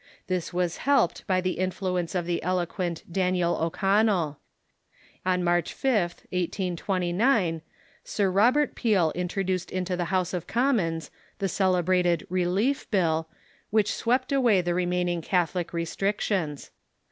[0.25, 4.39] This was helped by the influence of the eloquent Daniel O'Connell.
[5.27, 7.61] On March 5th, 1829,
[8.03, 13.29] Sir Robert Peel introduced into the House of Commons the celebrated Relief Bill,
[13.69, 16.71] which swept away the remaining Catholic restrictions.